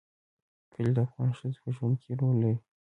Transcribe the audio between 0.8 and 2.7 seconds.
د افغان ښځو په ژوند کې رول لري.